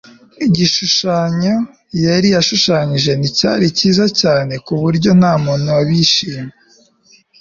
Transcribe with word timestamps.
igishushanyo 0.45 1.55
yari 2.05 2.29
ashushanyije 2.41 3.11
nticyari 3.15 3.65
cyiza 3.77 4.05
cyane 4.21 4.53
kuburyo 4.65 5.09
ntamuntu 5.19 5.67
wabishimye 5.77 6.51